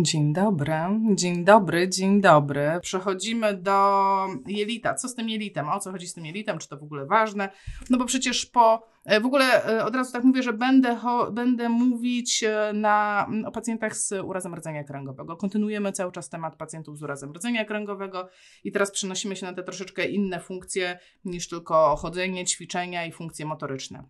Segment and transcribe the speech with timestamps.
[0.00, 0.74] Dzień dobry,
[1.14, 2.70] dzień dobry, dzień dobry.
[2.82, 4.94] Przechodzimy do jelita.
[4.94, 5.68] Co z tym jelitem?
[5.68, 6.58] O co chodzi z tym jelitem?
[6.58, 7.48] Czy to w ogóle ważne?
[7.90, 10.98] No bo przecież po, e, w ogóle e, od razu tak mówię, że będę,
[11.32, 15.36] będę mówić e, na, o pacjentach z urazem rdzenia kręgowego.
[15.36, 18.28] Kontynuujemy cały czas temat pacjentów z urazem rdzenia kręgowego
[18.64, 23.46] i teraz przenosimy się na te troszeczkę inne funkcje niż tylko chodzenie, ćwiczenia i funkcje
[23.46, 24.04] motoryczne.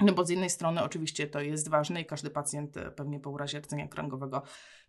[0.00, 3.30] No bo z jednej strony oczywiście to jest ważne i każdy pacjent e, pewnie po
[3.30, 4.42] urazie rdzenia kręgowego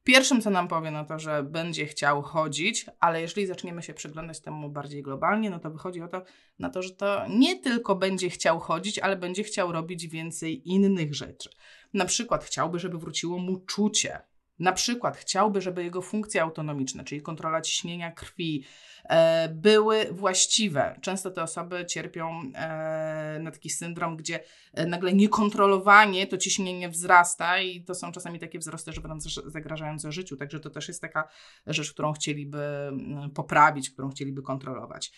[0.04, 4.40] pierwszym co nam powie, no to, że będzie chciał chodzić, ale jeżeli zaczniemy się przyglądać
[4.40, 6.24] temu bardziej globalnie, no to wychodzi o to,
[6.60, 11.16] na to, że to nie tylko będzie chciał chodzić, ale będzie chciał robić więcej innych
[11.16, 11.50] rzeczy.
[11.94, 14.22] Na przykład chciałby, żeby wróciło mu czucie,
[14.60, 18.64] na przykład chciałby, żeby jego funkcje autonomiczne, czyli kontrola ciśnienia krwi,
[19.04, 21.00] e, były właściwe.
[21.02, 24.40] Często te osoby cierpią e, na taki syndrom, gdzie
[24.74, 30.12] e, nagle niekontrolowanie to ciśnienie wzrasta i to są czasami takie wzrosty, że wręcz zagrażające
[30.12, 30.38] życiu.
[30.38, 31.28] Także to też jest taka
[31.68, 35.12] rzecz, którą chcieliby mm, poprawić, którą chcieliby kontrolować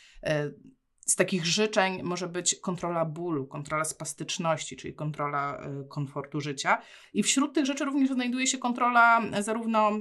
[1.06, 6.82] z takich życzeń może być kontrola bólu, kontrola spastyczności, czyli kontrola y, komfortu życia.
[7.14, 9.92] I wśród tych rzeczy również znajduje się kontrola zarówno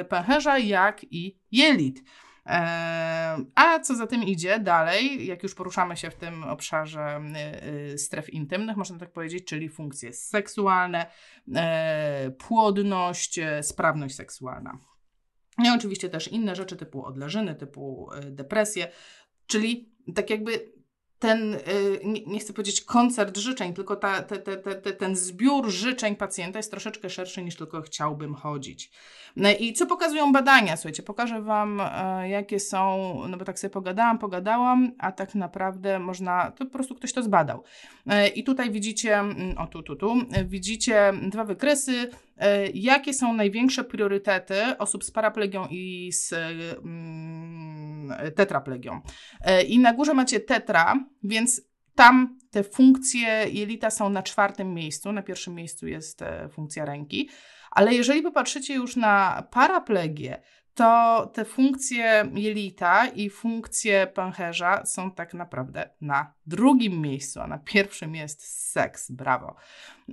[0.00, 2.02] y, pęcherza, jak i jelit.
[2.46, 7.20] E, a co za tym idzie dalej, jak już poruszamy się w tym obszarze
[7.94, 11.06] y, stref intymnych, można tak powiedzieć, czyli funkcje seksualne,
[11.54, 14.78] e, płodność, sprawność seksualna.
[15.58, 18.88] No i oczywiście też inne rzeczy typu odleżyny, typu depresje,
[19.46, 20.74] czyli tak jakby
[21.18, 21.60] ten, y,
[22.26, 26.70] nie chcę powiedzieć koncert życzeń, tylko ta, te, te, te, ten zbiór życzeń pacjenta jest
[26.70, 28.90] troszeczkę szerszy niż tylko chciałbym chodzić.
[29.36, 30.76] No I co pokazują badania?
[30.76, 35.98] Słuchajcie, pokażę Wam, e, jakie są, no bo tak sobie pogadałam, pogadałam, a tak naprawdę
[35.98, 37.62] można, to po prostu ktoś to zbadał.
[38.06, 42.10] E, I tutaj widzicie, mm, o tu, tu, tu, widzicie dwa wykresy,
[42.74, 49.00] jakie są największe priorytety osób z paraplegią i z mm, tetraplegią.
[49.68, 51.62] I na górze macie tetra, więc
[51.94, 56.20] tam te funkcje jelita są na czwartym miejscu, na pierwszym miejscu jest
[56.52, 57.28] funkcja ręki.
[57.70, 60.42] Ale jeżeli popatrzycie już na paraplegię,
[60.74, 67.58] to te funkcje jelita i funkcje pęcherza są tak naprawdę na drugim miejscu, a na
[67.58, 69.10] pierwszym jest seks.
[69.10, 69.54] Brawo.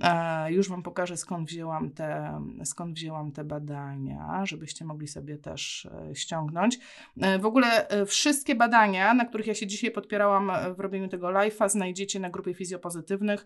[0.02, 5.86] E, już Wam pokażę, skąd wzięłam, te, skąd wzięłam te badania, żebyście mogli sobie też
[6.10, 6.78] e, ściągnąć.
[7.20, 11.26] E, w ogóle e, wszystkie badania, na których ja się dzisiaj podpierałam w robieniu tego
[11.26, 13.44] live'a, znajdziecie na grupie fizjopozytywnych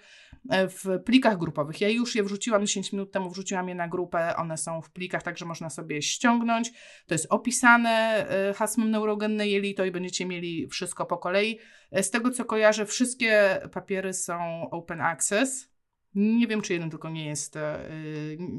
[0.51, 1.81] e, w plikach grupowych.
[1.81, 5.23] Ja już je wrzuciłam 10 minut temu, wrzuciłam je na grupę, one są w plikach,
[5.23, 6.73] także można sobie ściągnąć.
[7.07, 11.59] To jest opisane e, hasłem neurogenne jelito i będziecie mieli wszystko po kolei.
[11.93, 15.77] Z tego co kojarzę, wszystkie papiery są open access.
[16.15, 17.79] Nie wiem, czy jeden tylko nie jest, e,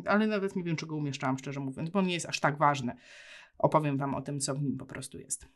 [0.05, 2.95] ale nawet nie wiem, czy go umieszczałam, szczerze mówiąc, bo nie jest aż tak ważny.
[3.57, 5.47] Opowiem Wam o tym, co w nim po prostu jest.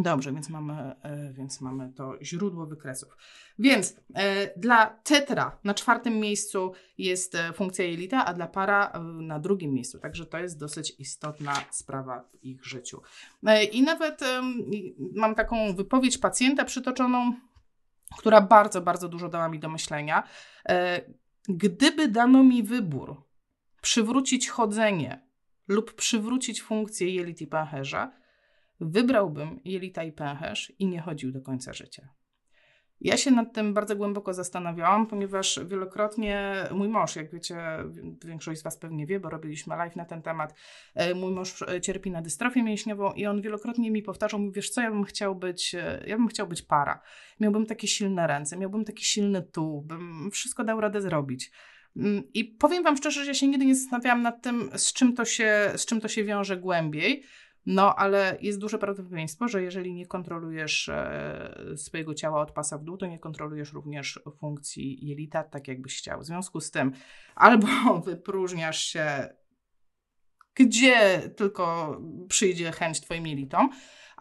[0.00, 3.16] Dobrze, więc mamy, e, więc mamy to źródło wykresów.
[3.58, 9.00] Więc e, dla tetra na czwartym miejscu jest e, funkcja jelita, a dla para e,
[9.02, 9.98] na drugim miejscu.
[9.98, 13.02] Także to jest dosyć istotna sprawa w ich życiu.
[13.46, 14.42] E, I nawet e,
[15.14, 17.32] mam taką wypowiedź pacjenta przytoczoną,
[18.18, 20.22] która bardzo, bardzo dużo dała mi do myślenia.
[21.48, 23.24] Gdyby dano mi wybór
[23.82, 25.26] przywrócić chodzenie
[25.68, 28.12] lub przywrócić funkcję jelit i pęcherza,
[28.80, 32.08] wybrałbym jelita i pęcherz i nie chodził do końca życia.
[33.04, 37.56] Ja się nad tym bardzo głęboko zastanawiałam, ponieważ wielokrotnie mój mąż, jak wiecie,
[38.24, 40.54] większość z Was pewnie wie, bo robiliśmy live na ten temat,
[40.94, 44.70] e, mój mąż e, cierpi na dystrofię mięśniową i on wielokrotnie mi powtarzał, mówi, wiesz
[44.70, 47.02] co, ja bym chciał być, e, ja bym chciał być para.
[47.40, 51.50] Miałbym takie silne ręce, miałbym taki silny tuł, bym wszystko dał radę zrobić.
[51.96, 55.14] Mm, I powiem Wam szczerze, że ja się nigdy nie zastanawiałam nad tym, z czym
[55.14, 57.24] to się, z czym to się wiąże głębiej,
[57.66, 62.84] no, ale jest duże prawdopodobieństwo, że jeżeli nie kontrolujesz e, swojego ciała od pasa w
[62.84, 66.20] dół, to nie kontrolujesz również funkcji jelita tak, jakbyś chciał.
[66.20, 66.92] W związku z tym
[67.34, 67.66] albo
[68.06, 69.28] wypróżniasz się
[70.54, 71.96] gdzie tylko
[72.28, 73.70] przyjdzie chęć Twoim jelitom,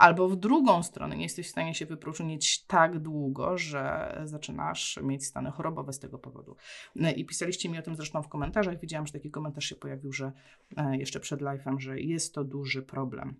[0.01, 5.25] albo w drugą stronę nie jesteś w stanie się wypróżnić tak długo, że zaczynasz mieć
[5.25, 6.55] stany chorobowe z tego powodu.
[7.01, 8.79] E, I pisaliście mi o tym zresztą w komentarzach.
[8.79, 10.31] Widziałam, że taki komentarz się pojawił, że
[10.77, 13.35] e, jeszcze przed live'em, że jest to duży problem.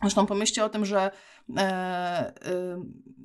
[0.00, 1.10] Zresztą pomyślcie o tym, że
[1.56, 2.32] e, e,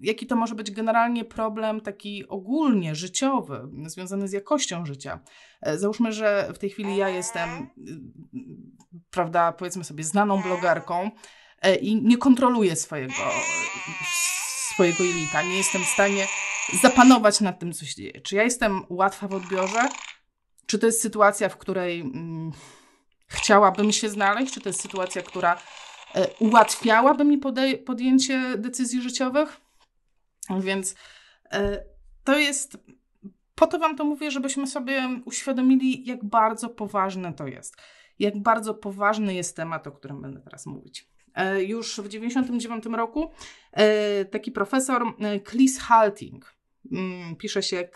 [0.01, 5.19] jaki to może być generalnie problem taki ogólnie życiowy, związany z jakością życia.
[5.61, 7.65] E, załóżmy, że w tej chwili ja jestem, e,
[9.11, 11.11] prawda, powiedzmy sobie, znaną blogerką,
[11.81, 13.13] i nie kontroluję swojego,
[14.73, 15.41] swojego jelita.
[15.41, 16.27] Nie jestem w stanie
[16.81, 18.21] zapanować nad tym, co się dzieje.
[18.21, 19.89] Czy ja jestem łatwa w odbiorze,
[20.65, 22.51] czy to jest sytuacja, w której mm,
[23.27, 25.57] chciałabym się znaleźć, czy to jest sytuacja, która
[26.15, 27.37] e, ułatwiałaby mi
[27.85, 29.61] podjęcie decyzji życiowych.
[30.59, 30.95] Więc
[31.51, 31.83] e,
[32.23, 32.77] to jest,
[33.55, 37.75] po to Wam to mówię, żebyśmy sobie uświadomili, jak bardzo poważne to jest.
[38.19, 41.11] Jak bardzo poważny jest temat, o którym będę teraz mówić.
[41.35, 43.31] E, już w 1999 roku
[44.31, 45.03] taki profesor
[45.49, 46.53] Clis Halting,
[46.91, 47.89] mm, pisze się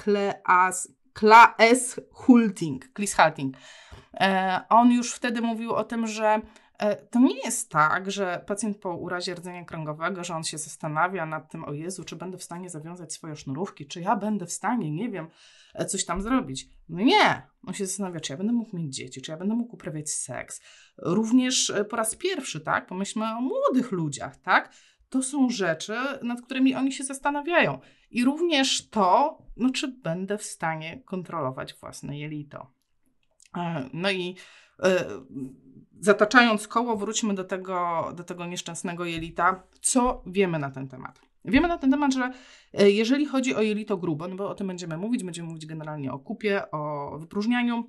[1.13, 3.55] Klaes Hulting, Clis Halting,
[4.69, 6.64] on już wtedy mówił o tym, że E,
[7.11, 11.51] to nie jest tak, że pacjent po urazie rdzenia kręgowego, że on się zastanawia nad
[11.51, 14.91] tym, o Jezu, czy będę w stanie zawiązać swoje sznurówki, czy ja będę w stanie,
[14.91, 15.27] nie wiem,
[15.73, 16.69] e, coś tam zrobić.
[16.89, 19.75] No nie, on się zastanawia, czy ja będę mógł mieć dzieci, czy ja będę mógł
[19.75, 20.61] uprawiać seks.
[20.97, 24.73] Również e, po raz pierwszy, tak, pomyślmy o młodych ludziach, tak,
[25.09, 27.79] to są rzeczy, nad którymi oni się zastanawiają.
[28.11, 32.71] I również to, no czy będę w stanie kontrolować własne jelito.
[33.93, 34.35] No i
[35.99, 39.63] zataczając koło, wróćmy do tego, do tego nieszczęsnego jelita.
[39.81, 41.21] Co wiemy na ten temat?
[41.45, 42.31] Wiemy na ten temat, że
[42.73, 46.11] e, jeżeli chodzi o jelito grube, no bo o tym będziemy mówić, będziemy mówić generalnie
[46.11, 47.83] o kupie, o wypróżnianiu,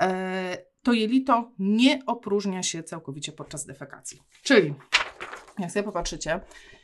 [0.00, 0.58] e,
[0.88, 4.22] to jelito nie opróżnia się całkowicie podczas defekacji.
[4.42, 4.74] Czyli,
[5.58, 6.40] jak sobie popatrzycie,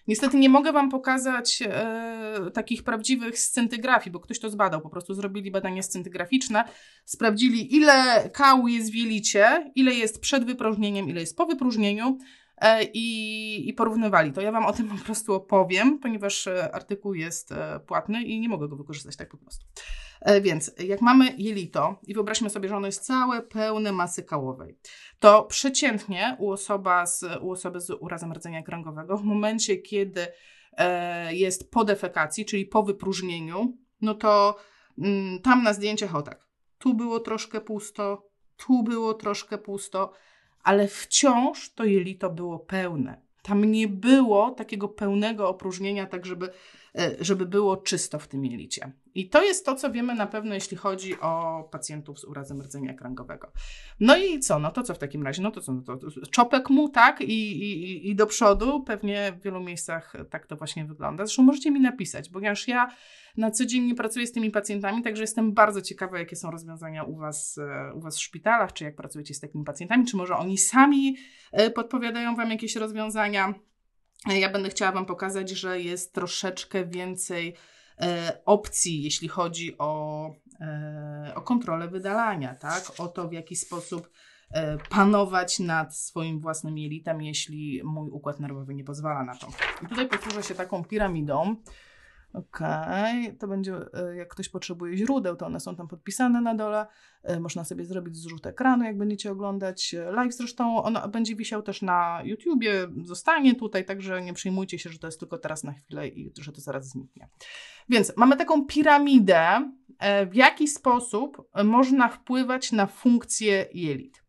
[0.09, 4.81] Niestety nie mogę Wam pokazać e, takich prawdziwych scentygrafii, bo ktoś to zbadał.
[4.81, 6.65] Po prostu zrobili badanie scentygraficzne,
[7.05, 12.19] sprawdzili ile kału jest w jelicie, ile jest przed wypróżnieniem, ile jest po wypróżnieniu
[12.93, 14.41] i, i porównywali to.
[14.41, 18.49] Ja Wam o tym po prostu opowiem, ponieważ e, artykuł jest e, płatny i nie
[18.49, 19.67] mogę go wykorzystać tak po prostu.
[20.21, 24.79] E, więc jak mamy jelito i wyobraźmy sobie, że ono jest całe pełne masy kałowej,
[25.19, 30.27] to przeciętnie u, osoba z, u osoby z urazem rdzenia kręgowego w momencie, kiedy
[30.73, 34.57] e, jest po defekacji, czyli po wypróżnieniu, no to
[34.99, 36.49] mm, tam na zdjęciach o tak,
[36.79, 40.13] tu było troszkę pusto, tu było troszkę pusto,
[40.65, 43.21] ale wciąż to jelito było pełne.
[43.43, 46.51] Tam nie było takiego pełnego opróżnienia, tak żeby
[47.21, 48.93] żeby było czysto w tym jelicie.
[49.15, 52.95] I to jest to, co wiemy na pewno, jeśli chodzi o pacjentów z urazem rdzenia
[52.95, 53.53] kręgowego.
[54.01, 54.59] No i co?
[54.59, 55.43] No to co w takim razie?
[55.43, 55.73] No to co?
[55.73, 55.99] No to
[56.31, 57.21] czopek mu, tak?
[57.21, 58.83] I, i, I do przodu.
[58.83, 61.27] Pewnie w wielu miejscach tak to właśnie wygląda.
[61.27, 62.89] Zresztą możecie mi napisać, ponieważ ja
[63.37, 67.05] na co dzień nie pracuję z tymi pacjentami, także jestem bardzo ciekawa, jakie są rozwiązania
[67.05, 70.37] u Was, e, u was w szpitalach, czy jak pracujecie z takimi pacjentami, czy może
[70.37, 71.17] oni sami
[71.53, 73.55] e, podpowiadają Wam jakieś rozwiązania.
[74.27, 77.55] Ja będę chciała Wam pokazać, że jest troszeczkę więcej
[78.01, 80.31] e, opcji, jeśli chodzi o,
[80.61, 82.83] e, o kontrolę wydalania, tak?
[82.99, 84.11] O to, w jaki sposób
[84.51, 89.49] e, panować nad swoim własnym jelitem, jeśli mój układ nerwowy nie pozwala na to.
[89.83, 91.57] I tutaj posłużę się taką piramidą.
[92.35, 93.37] Okej, okay.
[93.39, 96.87] to będzie, e, jak ktoś potrzebuje źródeł, to one są tam podpisane na dole.
[97.23, 100.35] E, można sobie zrobić zrzut ekranu, jak będziecie oglądać live.
[100.35, 105.07] Zresztą on będzie wisiał też na YouTubie, zostanie tutaj, także nie przejmujcie się, że to
[105.07, 107.29] jest tylko teraz na chwilę i że to zaraz zniknie.
[107.89, 114.23] Więc mamy taką piramidę, e, w jaki sposób można wpływać na funkcję jelit.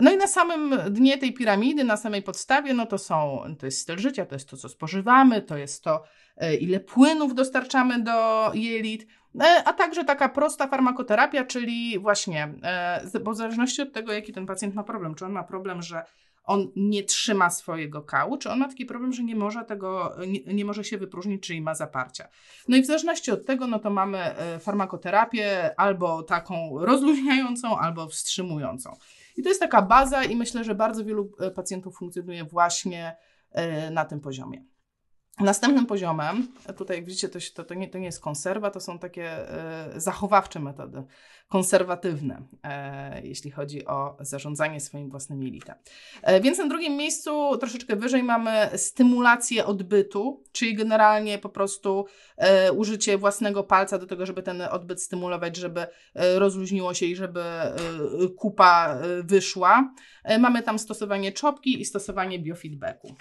[0.00, 3.78] No i na samym dnie tej piramidy, na samej podstawie, no to są, to jest
[3.78, 6.02] styl życia, to jest to, co spożywamy, to jest to,
[6.36, 9.06] e, ile płynów dostarczamy do jelit,
[9.40, 14.32] e, a także taka prosta farmakoterapia, czyli właśnie, e, bo w zależności od tego, jaki
[14.32, 16.02] ten pacjent ma problem, czy on ma problem, że
[16.44, 20.54] on nie trzyma swojego kału, czy on ma taki problem, że nie może tego, nie,
[20.54, 22.28] nie, może się wypróżnić, czyli ma zaparcia.
[22.68, 28.96] No i w zależności od tego, no to mamy farmakoterapię albo taką rozluźniającą, albo wstrzymującą.
[29.36, 33.16] I to jest taka baza i myślę, że bardzo wielu e, pacjentów funkcjonuje właśnie
[33.50, 34.64] e, na tym poziomie.
[35.40, 39.24] Następnym poziomem, tutaj widzicie, to, to, to, nie, to nie jest konserwa, to są takie
[39.26, 41.02] e, zachowawcze metody,
[41.48, 45.74] konserwatywne, e, jeśli chodzi o zarządzanie swoim własnym jelitem.
[46.42, 52.06] Więc na drugim miejscu, troszeczkę wyżej, mamy stymulację odbytu, czyli generalnie po prostu
[52.36, 57.42] e, użycie własnego palca do tego, żeby ten odbyt stymulować, żeby rozluźniło się i żeby
[58.36, 59.94] kupa wyszła.
[60.38, 63.14] mamy tam stosowanie czopki i stosowanie biofeedbacku.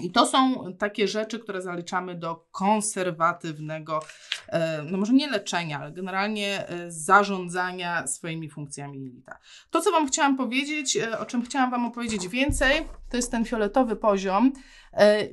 [0.00, 4.00] I to są takie rzeczy, które zaliczamy do konserwatywnego,
[4.48, 9.38] e, no może nie leczenia, ale generalnie e, zarządzania swoimi funkcjami jelita.
[9.70, 13.44] To, co Wam chciałam powiedzieć, e, o czym chciałam Wam opowiedzieć więcej, to jest ten
[13.44, 14.52] fioletowy poziom,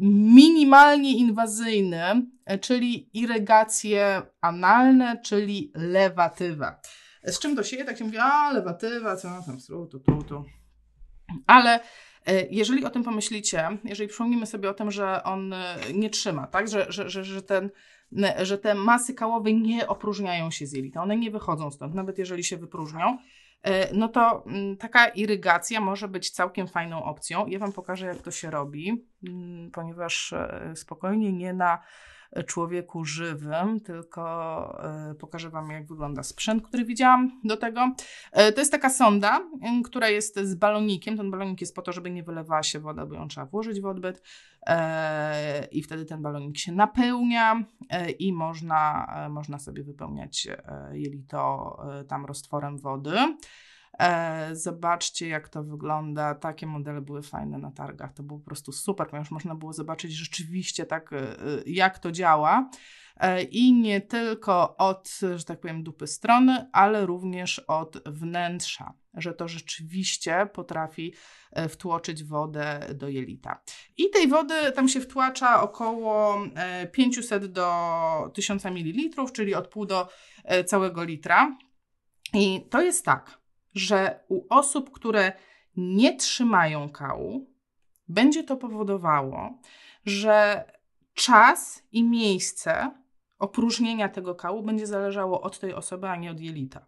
[0.02, 2.28] minimalnie inwazyjny,
[2.62, 6.80] czyli irygacje analne, czyli lewatywa.
[7.24, 7.86] Z czym to się je?
[7.86, 10.46] Tak się mówi, a lewatywa, co tam, tu, tu, tu.
[11.48, 11.82] Ale E,
[12.50, 16.68] jeżeli o tym pomyślicie, jeżeli przypomnimy sobie o tym, że on e, nie trzyma, tak,
[16.68, 17.70] że, że, że, że, ten,
[18.42, 22.44] że te masy kałowe nie opróżniają się z jelita, one nie wychodzą stąd, nawet jeżeli
[22.44, 23.18] się wypróżnią,
[23.94, 27.48] no to mm, taka irygacja może być całkiem fajną opcją.
[27.48, 30.34] Ja Wam pokażę, jak to się robi, mm, ponieważ
[30.76, 31.80] spokojnie nie na
[32.46, 34.22] człowieku żywym, tylko
[34.84, 37.92] e, pokażę Wam, jak wygląda sprzęt, który widziałam do tego.
[38.32, 39.42] E, to jest taka sonda,
[39.86, 41.18] która jest z balonikiem.
[41.18, 43.86] Ten balonik jest po to, żeby nie wylewała się woda, bo ją trzeba włożyć w
[43.86, 44.24] odbyt
[44.66, 47.64] e, i wtedy ten balonik się napełnia
[48.20, 50.48] i można, można sobie wypełniać
[50.92, 53.18] jelito tam roztworem wody.
[54.00, 56.36] E, zobaczcie, jak to wygląda.
[56.36, 58.14] Takie modele były fajne na targach.
[58.14, 61.18] To było po prostu super, ponieważ można było zobaczyć rzeczywiście tak, e,
[61.66, 62.70] jak to działa.
[63.18, 69.34] E, I nie tylko od, że tak powiem, dupy strony, ale również od wnętrza, że
[69.34, 71.14] to rzeczywiście potrafi
[71.70, 73.62] wtłoczyć wodę do jelita.
[73.98, 76.38] I tej wody tam się wtłacza około
[76.92, 80.08] 500 do 1000 ml, czyli od pół do
[80.66, 81.58] całego litra.
[82.34, 83.39] I to jest tak,
[83.74, 85.34] że u osób, które
[85.78, 87.48] nie trzymają kału,
[88.08, 89.60] będzie to powodowało,
[90.06, 90.64] że
[91.14, 92.92] czas i miejsce
[93.40, 96.86] opróżnienia tego kału będzie zależało od tej osoby, a nie od jelita.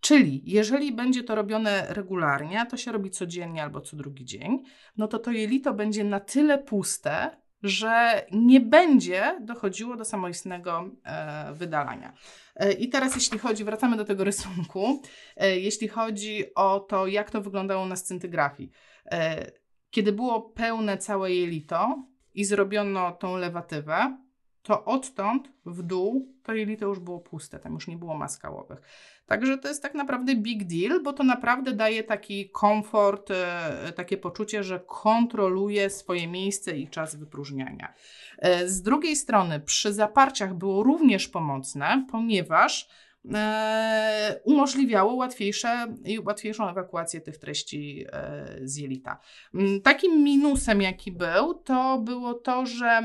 [0.00, 4.62] Czyli jeżeli będzie to robione regularnie, a to się robi codziennie albo co drugi dzień,
[4.96, 11.52] no to to jelito będzie na tyle puste, że nie będzie dochodziło do samoistnego e,
[11.54, 12.12] wydalania.
[12.56, 15.02] E, I teraz, jeśli chodzi, wracamy do tego rysunku,
[15.36, 18.70] e, jeśli chodzi o to, jak to wyglądało na scyntygrafii.
[19.10, 19.50] E,
[19.90, 24.18] kiedy było pełne całe jelito i zrobiono tą lewatywę,
[24.66, 28.80] to odtąd w dół to jelito już było puste, tam już nie było maskałowych.
[29.26, 34.16] Także to jest tak naprawdę big deal, bo to naprawdę daje taki komfort, e, takie
[34.16, 37.94] poczucie, że kontroluje swoje miejsce i czas wypróżniania.
[38.38, 42.88] E, z drugiej strony, przy zaparciach było również pomocne, ponieważ
[43.34, 45.86] e, umożliwiało łatwiejsze,
[46.24, 48.06] łatwiejszą ewakuację tych treści
[48.62, 49.20] z jelita.
[49.54, 53.02] Mm, takim minusem, jaki był, to było to, że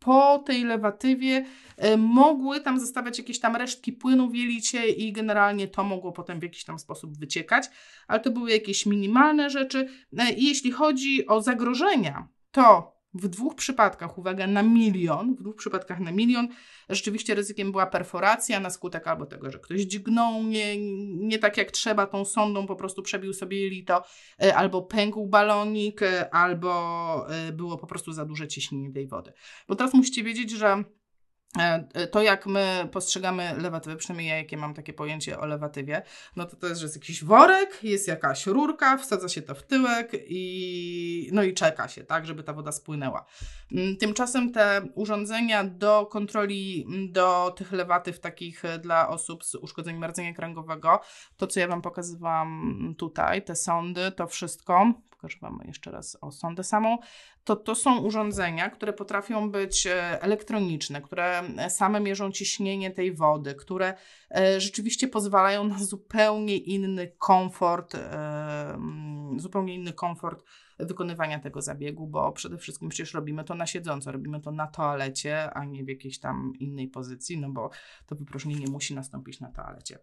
[0.00, 1.44] po tej lewatywie
[1.76, 6.40] e, mogły tam zostawiać jakieś tam resztki płynu w jelicie i generalnie to mogło potem
[6.40, 7.64] w jakiś tam sposób wyciekać,
[8.08, 9.88] ale to były jakieś minimalne rzeczy.
[10.18, 15.56] E, I jeśli chodzi o zagrożenia, to w dwóch przypadkach, uwaga, na milion, w dwóch
[15.56, 16.48] przypadkach na milion,
[16.88, 20.76] rzeczywiście ryzykiem była perforacja na skutek albo tego, że ktoś dźgnął nie,
[21.16, 24.02] nie tak jak trzeba tą sondą, po prostu przebił sobie jelito,
[24.42, 29.32] e, albo pękł balonik, e, albo e, było po prostu za duże ciśnienie tej wody.
[29.68, 30.84] Bo teraz musicie wiedzieć, że
[32.10, 36.02] to, jak my postrzegamy lewatywę, przynajmniej ja, jakie mam takie pojęcie o lewatywie,
[36.36, 39.62] no to to jest, że jest jakiś worek, jest jakaś rurka, wsadza się to w
[39.62, 43.24] tyłek i no i czeka się, tak, żeby ta woda spłynęła.
[43.72, 49.54] Mm, tymczasem te urządzenia do kontroli, mm, do tych lewatyw takich e, dla osób z
[49.54, 51.00] uszkodzeniem rdzenia kręgowego,
[51.36, 56.32] to co ja Wam pokazywałam tutaj, te sądy, to wszystko, pokażę Wam jeszcze raz o
[56.32, 56.98] sondę samą,
[57.44, 63.14] to to są urządzenia, które potrafią być e, elektroniczne, które e, same mierzą ciśnienie tej
[63.14, 63.94] wody, które
[64.30, 67.96] e, rzeczywiście pozwalają na zupełnie inny komfort,
[69.36, 70.44] zupełnie inny komfort
[70.78, 75.50] wykonywania tego zabiegu, bo przede wszystkim przecież robimy to na siedząco, robimy to na toalecie,
[75.50, 77.70] a nie w jakiejś tam innej pozycji, no bo
[78.06, 79.98] to wypróżnienie musi nastąpić na toalecie.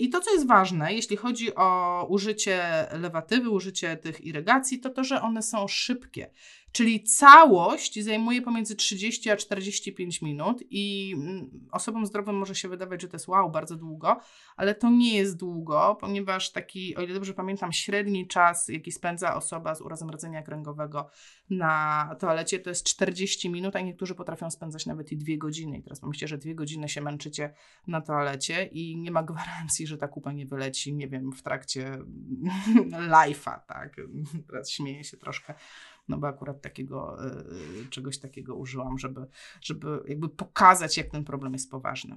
[0.00, 5.04] I to, co jest ważne, jeśli chodzi o użycie lewatywy, użycie tych irygacji, to to,
[5.04, 6.30] że one są szybkie.
[6.78, 13.02] Czyli całość zajmuje pomiędzy 30 a 45 minut i mm, osobom zdrowym może się wydawać,
[13.02, 14.20] że to jest wow, bardzo długo,
[14.56, 19.34] ale to nie jest długo, ponieważ taki, o ile dobrze pamiętam, średni czas, jaki spędza
[19.34, 21.10] osoba z urazem rdzenia kręgowego
[21.50, 25.78] na toalecie, to jest 40 minut, a niektórzy potrafią spędzać nawet i dwie godziny.
[25.78, 27.54] I teraz pomyślcie, że dwie godziny się męczycie
[27.86, 31.98] na toalecie i nie ma gwarancji, że ta kupa nie wyleci, nie wiem, w trakcie
[33.14, 33.96] live'a, tak?
[34.46, 35.54] Teraz śmieję się troszkę
[36.08, 37.44] no bo akurat takiego, e,
[37.90, 39.26] czegoś takiego użyłam, żeby,
[39.60, 42.16] żeby jakby pokazać, jak ten problem jest poważny.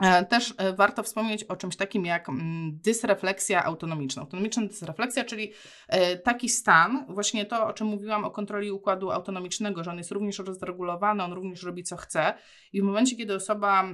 [0.00, 4.22] E, też e, warto wspomnieć o czymś takim jak mm, dysrefleksja autonomiczna.
[4.22, 5.52] Autonomiczna dysrefleksja, czyli
[5.88, 10.10] e, taki stan, właśnie to, o czym mówiłam o kontroli układu autonomicznego, że on jest
[10.10, 12.34] również rozregulowany, on również robi co chce
[12.72, 13.84] i w momencie, kiedy osoba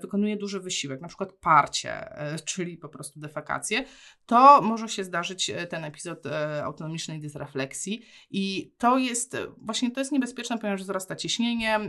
[0.00, 2.08] wykonuje duży wysiłek, na przykład parcie,
[2.44, 3.84] czyli po prostu defekację,
[4.26, 6.26] to może się zdarzyć ten epizod
[6.62, 11.80] autonomicznej dysrefleksji i to jest, właśnie to jest niebezpieczne, ponieważ wzrasta ciśnienie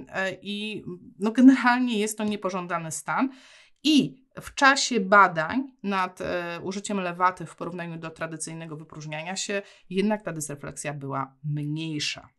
[0.41, 0.83] i
[1.19, 3.29] no generalnie jest to niepożądany stan.
[3.85, 10.23] I w czasie badań nad e, użyciem lewaty w porównaniu do tradycyjnego wypróżniania się, jednak
[10.23, 12.29] ta dysrefleksja była mniejsza.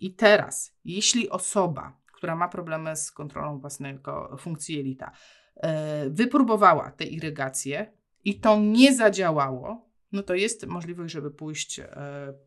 [0.00, 5.12] I teraz, jeśli osoba, która ma problemy z kontrolą własnego funkcji jelita,
[5.56, 7.92] e, wypróbowała tę irygację
[8.24, 11.86] i to nie zadziałało, no to jest możliwość, żeby pójść e,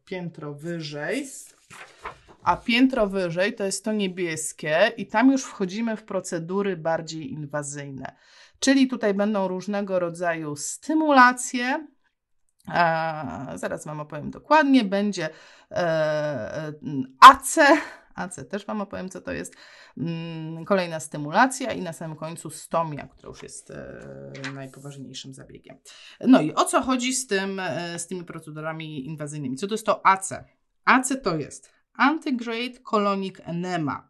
[0.05, 1.27] piętro wyżej.
[2.47, 8.15] A piętro wyżej to jest to niebieskie, i tam już wchodzimy w procedury bardziej inwazyjne.
[8.59, 11.87] Czyli tutaj będą różnego rodzaju stymulacje.
[12.73, 14.83] E, zaraz Wam opowiem dokładnie.
[14.83, 15.29] Będzie
[15.71, 16.73] e,
[17.19, 17.59] AC,
[18.15, 19.55] AC też Wam opowiem, co to jest.
[19.97, 25.77] Mm, kolejna stymulacja i na samym końcu stomia, która już jest e, najpoważniejszym zabiegiem.
[26.27, 29.55] No i o co chodzi z, tym, e, z tymi procedurami inwazyjnymi?
[29.55, 30.33] Co to jest to AC?
[30.85, 34.09] AC to jest Antigrade Colonic Enema.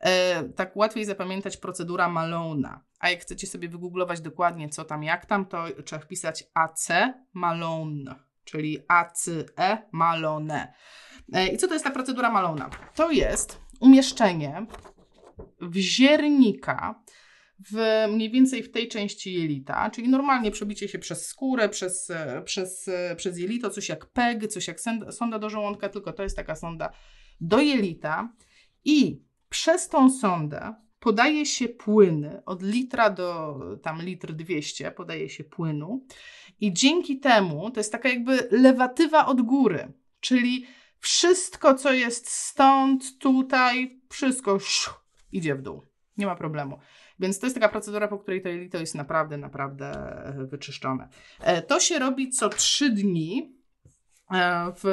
[0.00, 2.84] E, tak łatwiej zapamiętać procedura Malona.
[2.98, 6.88] A jak chcecie sobie wygooglować dokładnie co tam, jak tam, to trzeba wpisać AC
[7.32, 10.72] Malone, czyli ACE Malone.
[11.32, 12.70] E, I co to jest ta procedura Malona?
[12.94, 14.66] To jest umieszczenie
[15.60, 17.02] wziernika
[17.72, 22.12] w mniej więcej w tej części jelita, czyli normalnie przebicie się przez skórę, przez,
[22.44, 26.56] przez, przez jelito, coś jak PEG, coś jak sonda do żołądka, tylko to jest taka
[26.56, 26.92] sonda
[27.40, 28.32] do jelita
[28.84, 35.44] i przez tą sondę podaje się płyny od litra do tam litr 200 podaje się
[35.44, 36.04] płynu
[36.60, 40.66] i dzięki temu to jest taka jakby lewatywa od góry, czyli
[40.98, 44.58] wszystko co jest stąd, tutaj, wszystko
[45.32, 45.82] idzie w dół.
[46.16, 46.78] Nie ma problemu.
[47.18, 49.86] Więc to jest taka procedura, po której to jelito jest naprawdę, naprawdę
[50.24, 51.08] e, wyczyszczone.
[51.40, 53.59] E, to się robi co trzy dni
[54.76, 54.84] w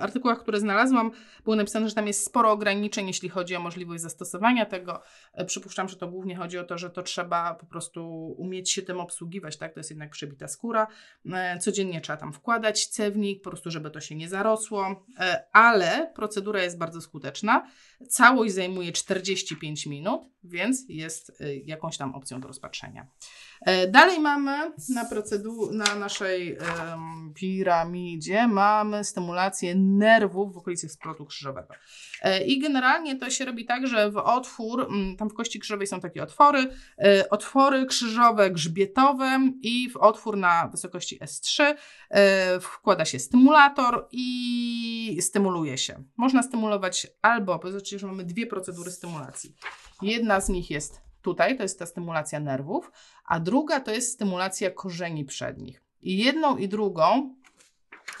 [0.00, 1.10] artykułach, które znalazłam,
[1.44, 5.02] było napisane, że tam jest sporo ograniczeń, jeśli chodzi o możliwość zastosowania tego.
[5.32, 8.82] E, przypuszczam, że to głównie chodzi o to, że to trzeba po prostu umieć się
[8.82, 9.74] tym obsługiwać, tak?
[9.74, 10.86] To jest jednak przebita skóra.
[11.32, 15.06] E, codziennie trzeba tam wkładać cewnik, po prostu, żeby to się nie zarosło,
[15.52, 17.66] ale procedura jest bardzo skuteczna.
[18.08, 23.06] Całość zajmuje 45 minut, więc jest jakąś tam opcją do rozpatrzenia.
[23.88, 26.58] Dalej mamy na procedur na naszej
[27.34, 31.74] piramidzie, mamy stymulację nerwów w okolicy splotu krzyżowego.
[32.22, 36.00] E, I generalnie to się robi tak, że w otwór, tam w kości krzyżowej są
[36.00, 41.74] takie otwory, e, otwory krzyżowe, grzbietowe i w otwór na wysokości S3
[42.10, 46.04] e, wkłada się stymulator i stymuluje się.
[46.16, 49.54] Można stymulować albo, powiedzmy, że mamy dwie procedury stymulacji.
[50.02, 52.92] Jedna z nich jest tutaj, to jest ta stymulacja nerwów,
[53.24, 55.82] a druga to jest stymulacja korzeni przednich.
[56.02, 57.34] I jedną i drugą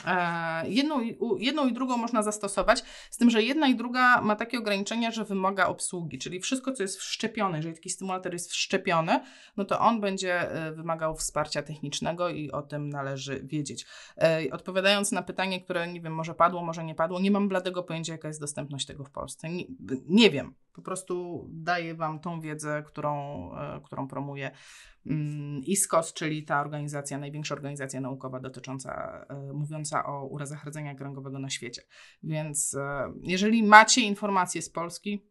[0.06, 1.00] E, jedną,
[1.38, 5.24] jedną i drugą można zastosować, z tym, że jedna i druga ma takie ograniczenia, że
[5.24, 9.20] wymaga obsługi, czyli wszystko, co jest wszczepione, jeżeli taki stymulator jest wszczepiony,
[9.56, 13.86] no to on będzie e, wymagał wsparcia technicznego i o tym należy wiedzieć.
[14.16, 17.82] E, odpowiadając na pytanie, które nie wiem, może padło, może nie padło, nie mam bladego
[17.82, 19.48] pojęcia, jaka jest dostępność tego w Polsce.
[19.48, 19.64] Nie,
[20.08, 23.50] nie wiem, po prostu daję Wam tą wiedzę, którą,
[23.84, 24.50] którą promuję
[25.06, 31.38] Mm, ISKOS, czyli ta organizacja, największa organizacja naukowa dotycząca, e, mówiąca o urazach rdzenia kręgowego
[31.38, 31.82] na świecie.
[32.22, 35.30] Więc e, jeżeli macie informacje z Polski,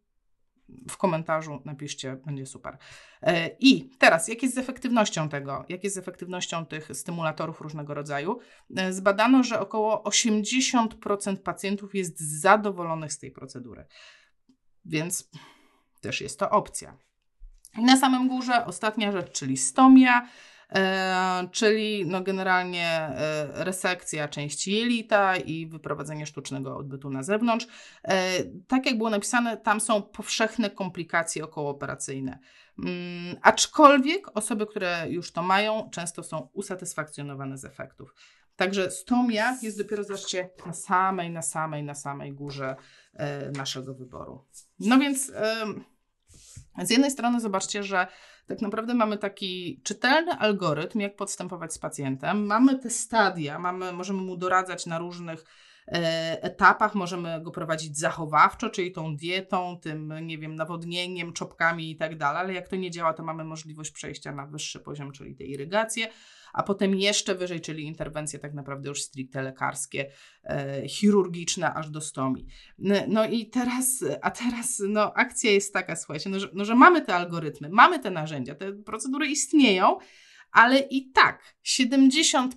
[0.89, 2.77] w komentarzu napiszcie, będzie super.
[3.21, 5.65] E, I teraz, jak jest z efektywnością tego?
[5.69, 8.39] Jak jest z efektywnością tych stymulatorów różnego rodzaju?
[8.89, 13.85] Zbadano, że około 80% pacjentów jest zadowolonych z tej procedury.
[14.89, 15.29] Więc
[16.01, 16.97] też jest to opcja.
[17.77, 20.27] I na samym górze ostatnia rzecz, czyli stomia,
[20.75, 27.67] e, czyli no generalnie e, resekcja części jelita i wyprowadzenie sztucznego odbytu na zewnątrz.
[28.03, 32.39] E, tak jak było napisane, tam są powszechne komplikacje okołooperacyjne.
[32.79, 38.15] Mm, aczkolwiek osoby, które już to mają, często są usatysfakcjonowane z efektów.
[38.55, 42.75] Także stomia jest dopiero, zobaczcie, na samej, na samej, na samej górze
[43.55, 44.45] naszego wyboru.
[44.79, 45.29] No więc...
[45.35, 45.65] E,
[46.83, 48.07] z jednej strony zobaczcie, że
[48.47, 52.45] tak naprawdę mamy taki czytelny algorytm, jak podstępować z pacjentem.
[52.45, 55.45] Mamy te stadia, mamy, możemy mu doradzać na różnych e,
[56.41, 62.17] etapach, możemy go prowadzić zachowawczo, czyli tą dietą, tym, nie wiem, nawodnieniem, czopkami i tak
[62.17, 65.43] dalej, ale jak to nie działa, to mamy możliwość przejścia na wyższy poziom, czyli te
[65.43, 66.07] irygacje
[66.53, 70.11] a potem jeszcze wyżej, czyli interwencje tak naprawdę już stricte lekarskie,
[70.43, 72.45] e, chirurgiczne aż do stomii.
[73.07, 77.01] No i teraz, a teraz no, akcja jest taka, słuchajcie, no że, no, że mamy
[77.01, 79.97] te algorytmy, mamy te narzędzia, te procedury istnieją,
[80.51, 82.49] ale i tak 70%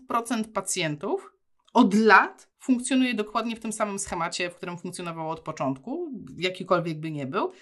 [0.52, 1.32] pacjentów
[1.72, 7.10] od lat funkcjonuje dokładnie w tym samym schemacie, w którym funkcjonowało od początku, jakikolwiek by
[7.10, 7.52] nie był.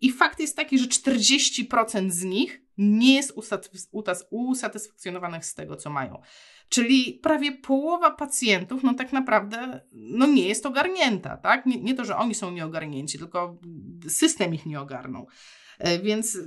[0.00, 3.32] I fakt jest taki, że 40% z nich nie jest
[4.30, 6.22] usatysfakcjonowanych z tego, co mają.
[6.68, 11.66] Czyli prawie połowa pacjentów, no tak naprawdę, no nie jest ogarnięta, tak?
[11.66, 13.58] Nie, nie to, że oni są nieogarnięci, tylko
[14.08, 15.26] system ich nie ogarnął.
[15.78, 16.38] E, więc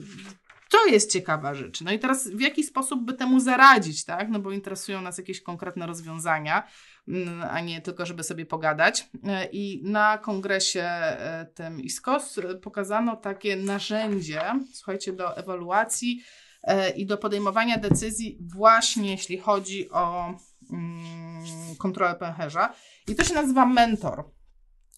[0.71, 1.81] To jest ciekawa rzecz.
[1.81, 4.29] No i teraz w jaki sposób by temu zaradzić, tak?
[4.29, 6.67] No bo interesują nas jakieś konkretne rozwiązania,
[7.07, 9.09] mm, a nie tylko, żeby sobie pogadać.
[9.27, 14.41] E, I na kongresie e, tym ISKOS pokazano takie narzędzie,
[14.73, 16.23] słuchajcie, do ewaluacji
[16.63, 20.33] e, i do podejmowania decyzji właśnie jeśli chodzi o
[20.71, 21.43] mm,
[21.77, 22.73] kontrolę pęcherza.
[23.07, 24.23] I to się nazywa Mentor.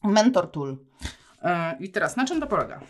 [0.03, 0.77] Mentor Tool.
[1.79, 2.81] I teraz, na czym to polega?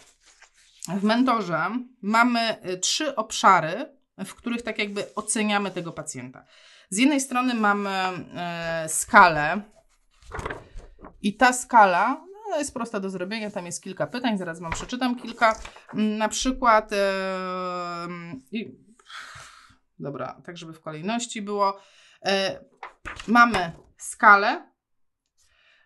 [0.88, 1.70] W mentorze
[2.02, 6.46] mamy y, trzy obszary, w których tak jakby oceniamy tego pacjenta.
[6.90, 9.62] Z jednej strony mamy e, skalę
[11.22, 15.16] i ta skala no, jest prosta do zrobienia, tam jest kilka pytań, zaraz Wam przeczytam
[15.16, 15.60] kilka.
[15.94, 16.90] Mm, na przykład,
[18.52, 18.78] i,
[20.00, 21.80] dobra, tak żeby w kolejności było.
[22.26, 22.60] E,
[23.28, 24.72] mamy skalę,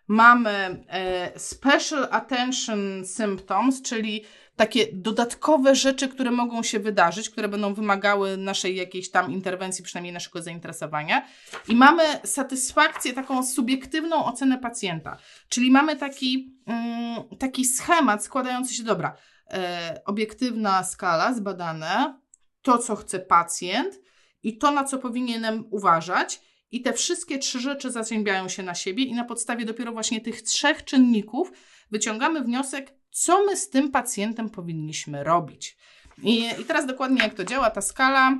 [0.08, 4.24] mamy e, special attention symptoms, czyli
[4.58, 10.12] takie dodatkowe rzeczy, które mogą się wydarzyć, które będą wymagały naszej jakiejś tam interwencji, przynajmniej
[10.12, 11.26] naszego zainteresowania.
[11.68, 15.18] I mamy satysfakcję, taką subiektywną ocenę pacjenta.
[15.48, 19.16] Czyli mamy taki, mm, taki schemat składający się, dobra,
[19.50, 22.20] e, obiektywna skala, zbadane,
[22.62, 24.00] to co chce pacjent
[24.42, 26.40] i to na co powinienem uważać.
[26.70, 30.42] I te wszystkie trzy rzeczy zazębiają się na siebie, i na podstawie dopiero właśnie tych
[30.42, 31.52] trzech czynników
[31.90, 35.76] wyciągamy wniosek, co my z tym pacjentem powinniśmy robić.
[36.22, 38.38] I, i teraz dokładnie jak to działa, ta skala.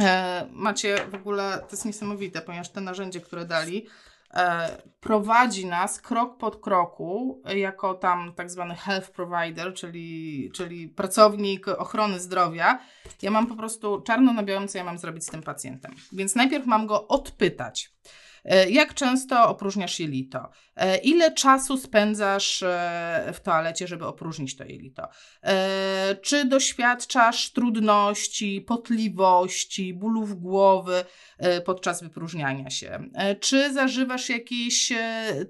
[0.00, 3.86] E, macie w ogóle, to jest niesamowite, ponieważ te narzędzie, które dali,
[4.34, 4.68] e,
[5.00, 12.20] prowadzi nas krok pod kroku, jako tam tak zwany health provider, czyli, czyli pracownik ochrony
[12.20, 12.78] zdrowia.
[13.22, 15.94] Ja mam po prostu czarno na białym, co ja mam zrobić z tym pacjentem.
[16.12, 17.90] Więc najpierw mam go odpytać.
[18.44, 20.50] E, jak często opróżniasz jelito?
[20.76, 25.08] E, ile czasu spędzasz e, w toalecie, żeby opróżnić to jelito?
[26.22, 31.04] Czy doświadczasz trudności, potliwości, bólów głowy
[31.64, 33.10] podczas wypróżniania się?
[33.40, 34.92] Czy zażywasz jakieś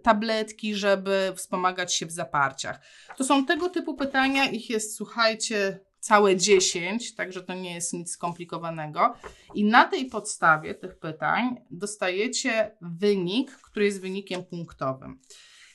[0.03, 2.81] tabletki, żeby wspomagać się w zaparciach?
[3.17, 8.11] To są tego typu pytania, ich jest, słuchajcie, całe 10, także to nie jest nic
[8.11, 9.15] skomplikowanego.
[9.55, 15.21] I na tej podstawie tych pytań dostajecie wynik, który jest wynikiem punktowym.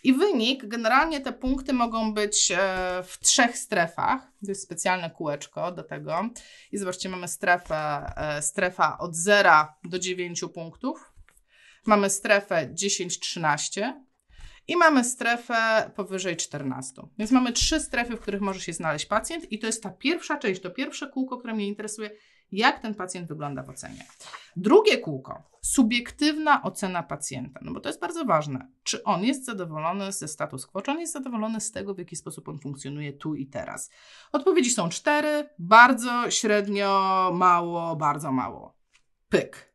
[0.04, 2.58] I wynik, generalnie te punkty mogą być e,
[3.04, 4.22] w trzech strefach.
[4.46, 6.30] To jest specjalne kółeczko do tego.
[6.72, 11.14] I zobaczcie, mamy strefę, e, strefa od 0 do 9 punktów.
[11.86, 13.94] Mamy strefę 10-13,
[14.68, 17.02] i mamy strefę powyżej 14.
[17.18, 20.38] Więc mamy trzy strefy, w których może się znaleźć pacjent, i to jest ta pierwsza
[20.38, 22.10] część, to pierwsze kółko, które mnie interesuje,
[22.52, 24.06] jak ten pacjent wygląda w ocenie.
[24.56, 28.68] Drugie kółko, subiektywna ocena pacjenta, no bo to jest bardzo ważne.
[28.84, 32.16] Czy on jest zadowolony ze status quo, czy on jest zadowolony z tego, w jaki
[32.16, 33.90] sposób on funkcjonuje tu i teraz?
[34.32, 38.78] Odpowiedzi są cztery: bardzo, średnio, mało, bardzo mało.
[39.30, 39.73] Pyk.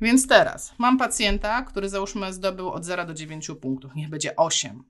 [0.00, 4.82] Więc teraz mam pacjenta, który załóżmy zdobył od 0 do 9 punktów, niech będzie 8.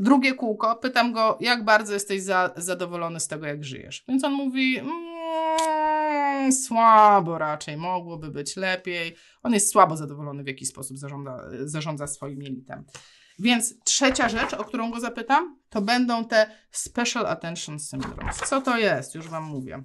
[0.00, 4.04] Drugie kółko, pytam go, jak bardzo jesteś za, zadowolony z tego, jak żyjesz.
[4.08, 9.16] Więc on mówi, mmm, słabo raczej, mogłoby być lepiej.
[9.42, 12.84] On jest słabo zadowolony, w jaki sposób zarządza, zarządza swoim jelitem.
[13.38, 18.36] Więc trzecia rzecz, o którą go zapytam, to będą te Special Attention Syndromes.
[18.36, 19.14] Co to jest?
[19.14, 19.82] Już Wam mówię.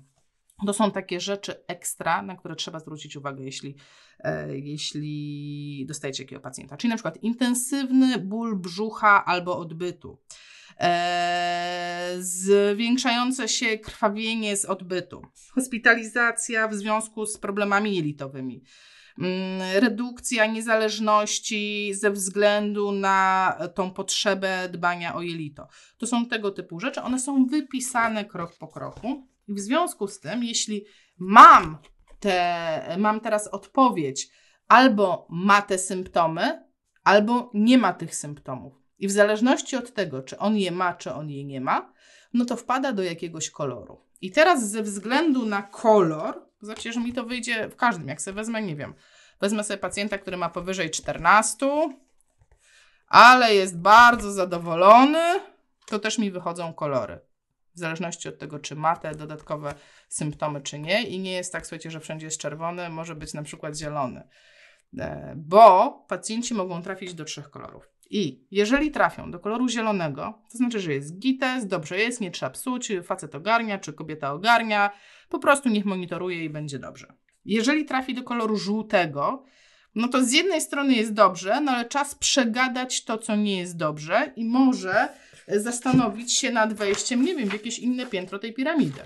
[0.65, 3.76] To są takie rzeczy ekstra, na które trzeba zwrócić uwagę, jeśli,
[4.19, 6.78] e, jeśli dostajecie takiego pacjenta.
[6.78, 10.19] Czyli na przykład intensywny ból brzucha albo odbytu,
[10.80, 15.21] e, zwiększające się krwawienie z odbytu,
[15.52, 18.63] hospitalizacja w związku z problemami jelitowymi,
[19.19, 25.67] mm, redukcja niezależności ze względu na tą potrzebę dbania o jelito.
[25.97, 27.02] To są tego typu rzeczy.
[27.02, 29.33] One są wypisane krok po kroku.
[29.48, 30.86] W związku z tym, jeśli
[31.18, 31.78] mam,
[32.20, 34.30] te, mam teraz odpowiedź,
[34.68, 36.64] albo ma te symptomy,
[37.04, 38.74] albo nie ma tych symptomów.
[39.00, 41.94] I w zależności od tego, czy on je ma, czy on je nie ma,
[42.34, 44.02] no to wpada do jakiegoś koloru.
[44.22, 48.36] I teraz ze względu na kolor, zobaczcie, że mi to wyjdzie w każdym, jak sobie
[48.36, 48.94] wezmę, nie wiem,
[49.42, 51.68] wezmę sobie pacjenta, który ma powyżej 14,
[53.08, 55.40] ale jest bardzo zadowolony,
[55.86, 57.20] to też mi wychodzą kolory
[57.76, 59.76] w zależności od tego, czy ma te dodatkowe
[60.10, 61.04] symptomy, czy nie.
[61.04, 64.28] I nie jest tak, słuchajcie, że wszędzie jest czerwony, może być na przykład zielony.
[64.98, 67.90] E, bo pacjenci mogą trafić do trzech kolorów.
[68.10, 72.50] I jeżeli trafią do koloru zielonego, to znaczy, że jest gites, dobrze jest, nie trzeba
[72.50, 74.92] psuć, facet ogarnia, czy kobieta ogarnia,
[75.30, 77.14] po prostu niech monitoruje i będzie dobrze.
[77.46, 79.46] Jeżeli trafi do koloru żółtego,
[79.96, 83.78] no to z jednej strony jest dobrze, no ale czas przegadać to, co nie jest
[83.78, 85.10] dobrze i może
[85.48, 89.02] zastanowić się nad wejściem, nie wiem, w jakieś inne piętro tej piramidy.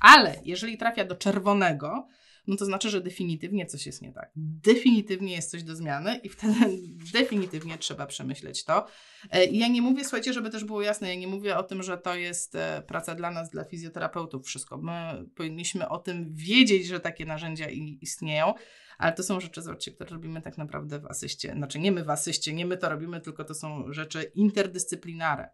[0.00, 2.08] Ale jeżeli trafia do czerwonego,
[2.48, 4.30] no to znaczy, że definitywnie coś jest nie tak.
[4.36, 6.54] Definitywnie jest coś do zmiany i wtedy
[7.18, 8.86] definitywnie trzeba przemyśleć to.
[9.30, 11.98] E, ja nie mówię, słuchajcie, żeby też było jasne, ja nie mówię o tym, że
[11.98, 14.78] to jest e, praca dla nas, dla fizjoterapeutów, wszystko.
[14.78, 17.68] My powinniśmy o tym wiedzieć, że takie narzędzia
[18.00, 18.54] istnieją,
[18.98, 21.52] ale to są rzeczy, zobaczcie, które robimy tak naprawdę w asyście.
[21.52, 25.50] Znaczy nie my w asyście, nie my to robimy, tylko to są rzeczy interdyscyplinarne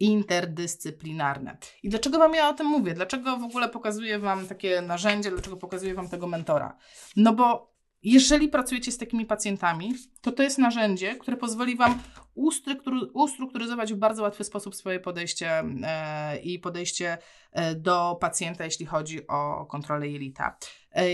[0.00, 1.56] interdyscyplinarne.
[1.82, 2.94] I dlaczego Wam ja o tym mówię?
[2.94, 6.76] Dlaczego w ogóle pokazuję Wam takie narzędzie, dlaczego pokazuję Wam tego mentora?
[7.16, 7.70] No bo
[8.02, 11.98] jeżeli pracujecie z takimi pacjentami, to to jest narzędzie, które pozwoli Wam
[13.14, 17.18] ustrukturyzować w bardzo łatwy sposób swoje podejście e, i podejście
[17.52, 20.56] e, do pacjenta, jeśli chodzi o kontrolę jelita.
[20.92, 21.04] E,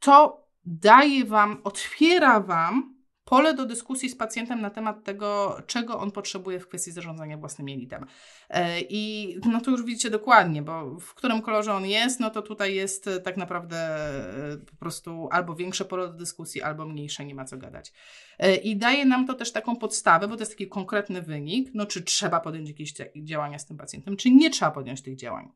[0.00, 6.10] to daje Wam, otwiera Wam pole do dyskusji z pacjentem na temat tego, czego on
[6.10, 8.06] potrzebuje w kwestii zarządzania własnym jelitem.
[8.50, 12.42] E, I no to już widzicie dokładnie, bo w którym kolorze on jest, no to
[12.42, 17.24] tutaj jest e, tak naprawdę e, po prostu albo większe pole do dyskusji, albo mniejsze,
[17.24, 17.92] nie ma co gadać.
[18.62, 22.02] I daje nam to też taką podstawę, bo to jest taki konkretny wynik, no czy
[22.02, 25.48] trzeba podjąć jakieś działania z tym pacjentem, czy nie trzeba podjąć tych działań.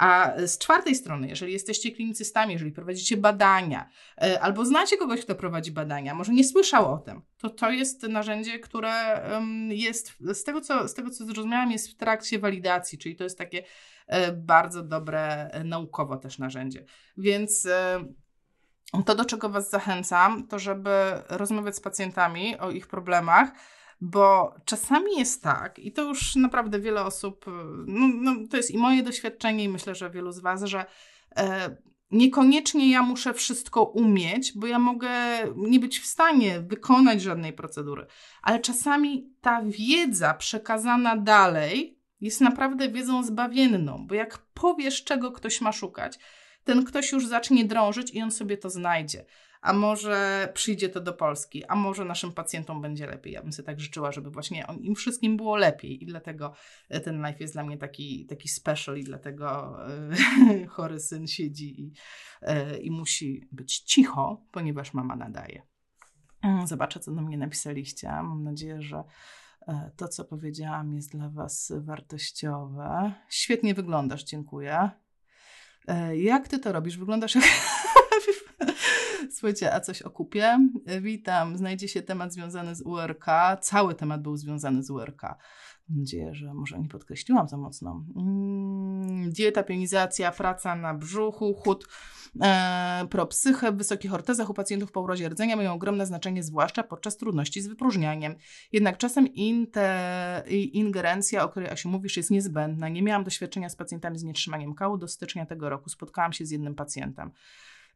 [0.00, 3.88] A z czwartej strony, jeżeli jesteście klinicystami, jeżeli prowadzicie badania,
[4.22, 8.02] e, albo znacie kogoś, kto prowadzi badania, może nie słyszał o tym, to to jest
[8.02, 9.22] narzędzie, które
[9.68, 13.38] jest, z tego co, z tego co zrozumiałam, jest w trakcie walidacji, czyli to jest
[13.38, 13.62] takie
[14.06, 16.84] e, bardzo dobre e, naukowo też narzędzie.
[17.16, 17.68] Więc
[19.06, 20.90] to, do czego Was zachęcam, to żeby
[21.28, 23.52] rozmawiać z pacjentami o ich problemach,
[24.00, 27.44] bo czasami jest tak, i to już naprawdę wiele osób,
[27.86, 30.84] no, no, to jest i moje doświadczenie, i myślę, że wielu z Was, że
[31.36, 31.76] e,
[32.10, 35.10] niekoniecznie ja muszę wszystko umieć, bo ja mogę
[35.56, 38.06] nie być w stanie wykonać żadnej procedury,
[38.42, 45.60] ale czasami ta wiedza przekazana dalej jest naprawdę wiedzą zbawienną, bo jak powiesz, czego ktoś
[45.60, 46.18] ma szukać,
[46.64, 49.24] ten ktoś już zacznie drążyć i on sobie to znajdzie
[49.60, 53.32] a może przyjdzie to do Polski, a może naszym pacjentom będzie lepiej.
[53.32, 56.52] Ja bym sobie tak życzyła, żeby właśnie im wszystkim było lepiej i dlatego
[56.88, 61.80] e, ten live jest dla mnie taki, taki special i dlatego e, chory syn siedzi
[61.80, 61.92] i,
[62.42, 65.62] e, i musi być cicho, ponieważ mama nadaje.
[66.42, 68.08] Mm, zobaczę, co do mnie napisaliście.
[68.08, 69.04] Mam nadzieję, że
[69.96, 73.12] to, co powiedziałam, jest dla Was wartościowe.
[73.28, 74.90] Świetnie wyglądasz, dziękuję.
[76.14, 76.98] Jak ty to robisz?
[76.98, 77.44] Wyglądasz jak
[79.30, 80.68] Słuchajcie, a coś o kupie?
[81.00, 81.56] Witam.
[81.56, 83.26] Znajdzie się temat związany z URK.
[83.60, 85.22] Cały temat był związany z URK.
[85.90, 88.04] Mam nadzieję, że może nie podkreśliłam za mocno.
[88.16, 91.88] Mm, dieta, pionizacja, praca na brzuchu, chód,
[92.42, 97.16] e, propsychę w wysokich ortezach u pacjentów po urodzie rdzenia mają ogromne znaczenie, zwłaszcza podczas
[97.16, 98.34] trudności z wypróżnianiem.
[98.72, 102.88] Jednak czasem inte, ingerencja, o której Asiu mówisz, jest niezbędna.
[102.88, 104.98] Nie miałam doświadczenia z pacjentami z nietrzymaniem kału.
[104.98, 107.30] Do stycznia tego roku spotkałam się z jednym pacjentem.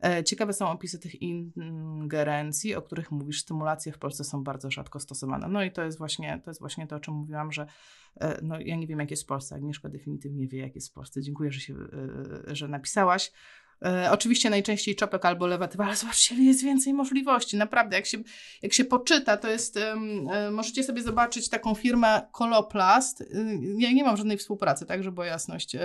[0.04, 3.40] E, ciekawe są opisy tych ingerencji, o których mówisz.
[3.40, 5.48] Stymulacje w Polsce są bardzo rzadko stosowane.
[5.48, 7.66] No i to jest właśnie to, jest właśnie to o czym mówiłam, że
[8.20, 9.54] e, no, ja nie wiem, jak jest w Polsce.
[9.54, 11.22] Agnieszka definitywnie wie, jak jest w Polsce.
[11.22, 11.74] Dziękuję, że, się,
[12.48, 13.32] e, że napisałaś.
[13.82, 17.56] E, oczywiście najczęściej czopek albo lewatywa, ale zobaczcie, jest więcej możliwości.
[17.56, 18.18] Naprawdę, jak się,
[18.62, 19.96] jak się poczyta, to jest, e,
[20.50, 23.20] możecie sobie zobaczyć taką firmę Koloplast.
[23.20, 23.24] E,
[23.78, 25.76] ja nie mam żadnej współpracy, tak, żeby była jasność,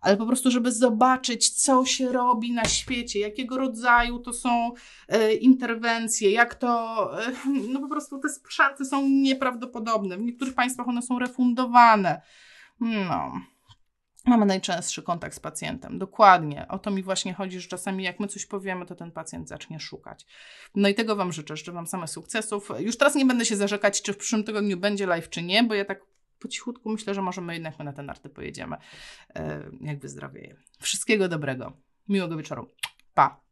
[0.00, 4.72] ale po prostu, żeby zobaczyć, co się robi na świecie, jakiego rodzaju to są
[5.40, 7.10] interwencje, jak to,
[7.72, 10.16] no po prostu te sprzęty są nieprawdopodobne.
[10.18, 12.22] W niektórych państwach one są refundowane.
[12.80, 13.32] No.
[14.26, 15.98] Mamy najczęstszy kontakt z pacjentem.
[15.98, 16.68] Dokładnie.
[16.68, 19.80] O to mi właśnie chodzi, że czasami jak my coś powiemy, to ten pacjent zacznie
[19.80, 20.26] szukać.
[20.74, 21.56] No i tego Wam życzę.
[21.56, 22.70] Życzę Wam same sukcesów.
[22.78, 25.74] Już teraz nie będę się zarzekać, czy w przyszłym tygodniu będzie live, czy nie, bo
[25.74, 26.00] ja tak
[26.38, 28.76] po cichutku myślę, że może my jednak my na ten arty pojedziemy,
[29.34, 30.56] e, jak wyzdrowieje.
[30.80, 31.72] Wszystkiego dobrego.
[32.08, 32.74] Miłego wieczoru.
[33.14, 33.45] Pa!